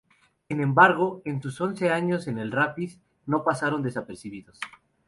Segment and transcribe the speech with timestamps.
[0.47, 2.93] Sin embargo, en sus once años en el Rapid,
[3.27, 4.59] no pasaron desapercibidos.